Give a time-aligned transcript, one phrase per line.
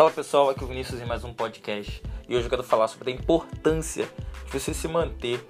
[0.00, 2.88] Fala pessoal, aqui é o Vinícius em mais um podcast e hoje eu quero falar
[2.88, 4.08] sobre a importância
[4.46, 5.46] de você se manter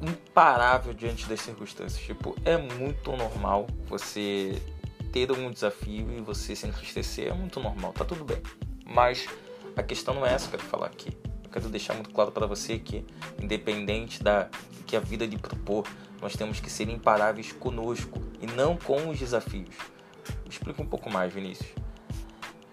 [0.00, 2.00] imparável diante das circunstâncias.
[2.00, 4.62] Tipo, é muito normal você
[5.12, 8.40] ter algum desafio e você se entristecer, é muito normal, tá tudo bem.
[8.86, 9.28] Mas
[9.74, 11.10] a questão não é essa que eu quero falar aqui.
[11.42, 13.04] Eu quero deixar muito claro para você que,
[13.42, 14.48] independente da
[14.86, 15.84] que a vida lhe propor,
[16.20, 19.74] nós temos que ser imparáveis conosco e não com os desafios.
[20.48, 21.81] Explica um pouco mais, Vinícius.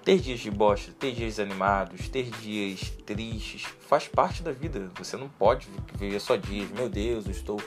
[0.10, 4.90] Ter dias de bosta, ter dias animados, ter dias tristes, faz parte da vida.
[4.98, 5.68] Você não pode
[6.00, 6.68] viver só dias.
[6.72, 7.62] Meu Deus, eu estou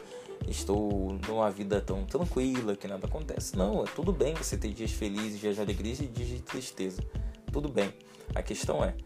[0.48, 3.56] estou numa vida tão tranquila que nada acontece.
[3.56, 7.00] Não, é tudo bem você ter dias felizes, dias de alegria e dias de tristeza.
[7.52, 7.94] Tudo bem.
[8.34, 8.96] A questão é,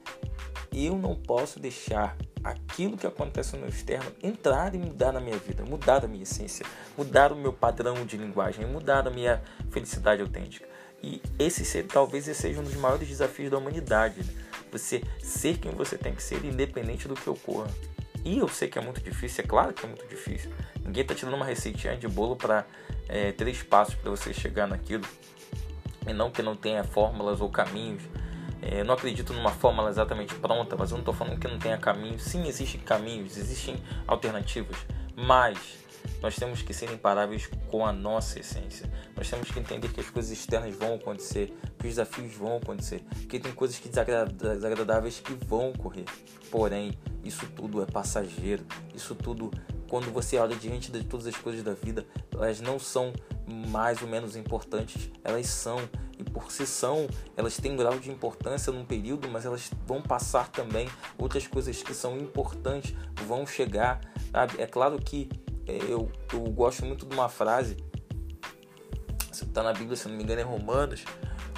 [0.73, 5.62] eu não posso deixar aquilo que acontece no externo entrar e mudar na minha vida,
[5.62, 6.64] mudar a minha essência,
[6.96, 10.66] mudar o meu padrão de linguagem, mudar a minha felicidade autêntica.
[11.02, 14.23] E esse talvez seja um dos maiores desafios da humanidade.
[14.23, 14.32] Né?
[14.73, 17.68] Você ser quem você tem que ser, independente do que ocorra.
[18.24, 20.51] E eu sei que é muito difícil, é claro que é muito difícil.
[20.84, 22.66] Ninguém está te dando uma receitinha de bolo para
[23.09, 25.04] é, três passos para você chegar naquilo.
[26.06, 28.02] E não que não tenha fórmulas ou caminhos.
[28.60, 31.78] É, não acredito numa fórmula exatamente pronta, mas eu não estou falando que não tenha
[31.78, 32.23] caminhos.
[32.23, 33.76] Sim, existem caminhos, existem
[34.09, 34.76] alternativas.
[35.15, 35.56] Mas
[36.23, 38.90] nós temos que ser imparáveis com a nossa essência.
[39.16, 43.02] Nós temos que entender que as coisas externas vão acontecer, que os desafios vão acontecer,
[43.29, 46.04] que tem coisas que desagradáveis que vão ocorrer.
[46.51, 46.93] Porém,
[47.24, 48.65] isso tudo é passageiro.
[48.95, 49.51] Isso tudo,
[49.88, 53.12] quando você olha diante de todas as coisas da vida, elas não são
[53.68, 55.79] mais ou menos importantes, elas são
[56.18, 60.01] e por si são, elas têm um grau de importância num período, mas elas vão
[60.01, 60.88] passar também.
[61.18, 62.95] Outras coisas que são importantes
[63.27, 64.00] vão chegar.
[64.32, 64.60] Sabe?
[64.60, 65.28] É claro que
[65.66, 67.76] eu, eu gosto muito de uma frase,
[69.32, 71.04] está na Bíblia, se não me engano, é Romanos,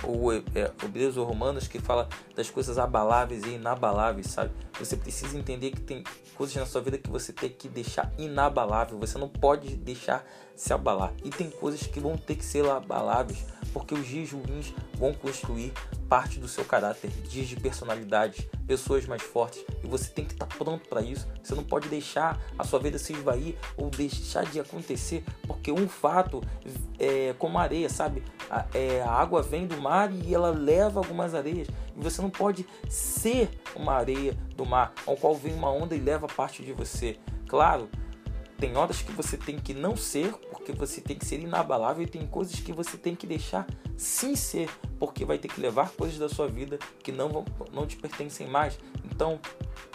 [0.02, 0.72] ou é, é,
[1.16, 4.52] ou Romanos, que fala das coisas abaláveis e inabaláveis, sabe?
[4.78, 6.04] Você precisa entender que tem
[6.34, 10.24] coisas na sua vida que você tem que deixar inabalável, você não pode deixar
[10.54, 11.12] se abalar.
[11.24, 15.72] E tem coisas que vão ter que ser abaláveis, porque os dias ruins vão construir
[16.08, 20.46] parte do seu caráter, dias de personalidade, pessoas mais fortes, e você tem que estar
[20.46, 21.28] pronto para isso.
[21.42, 25.88] Você não pode deixar a sua vida se esvair ou deixar de acontecer, porque um
[25.88, 26.42] fato
[26.98, 28.22] é como areia, sabe?
[28.50, 32.30] A, é, a água vem do mar e ela leva algumas areias, e você não
[32.30, 36.72] pode ser uma areia do mar, ao qual vem uma onda e leva parte de
[36.72, 37.16] você.
[37.46, 37.88] Claro,
[38.58, 42.08] tem horas que você tem que não ser, porque você tem que ser inabalável, e
[42.08, 46.18] tem coisas que você tem que deixar sim ser, porque vai ter que levar coisas
[46.18, 48.78] da sua vida que não, vão, não te pertencem mais.
[49.04, 49.40] Então,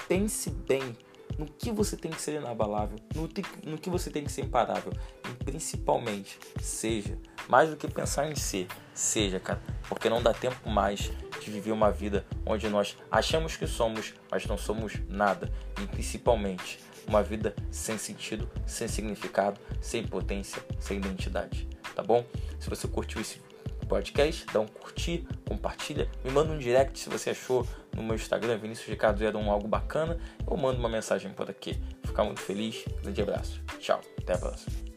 [0.08, 0.96] pense bem
[1.38, 3.30] no que você tem que ser inabalável, no,
[3.72, 4.94] no que você tem que ser imparável.
[5.30, 7.18] E principalmente, seja,
[7.50, 11.72] mais do que pensar em ser, seja, cara, porque não dá tempo mais de viver
[11.72, 15.52] uma vida onde nós achamos que somos, mas não somos nada.
[15.82, 22.26] E principalmente, uma vida sem sentido, sem significado, sem potência, sem identidade, tá bom?
[22.60, 23.42] Se você curtiu esse
[23.88, 28.58] podcast, dá um curtir, compartilha, me manda um direct se você achou no meu Instagram,
[28.58, 30.18] Vinícius Ricardo, um algo bacana,
[30.50, 31.80] eu mando uma mensagem por aqui.
[32.04, 34.93] Ficar muito feliz, grande abraço, tchau, até a próxima.